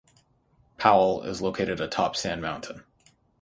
Powell 0.79 1.21
is 1.21 1.43
located 1.43 1.79
atop 1.79 2.15
Sand 2.15 2.41
Mountain. 2.41 2.83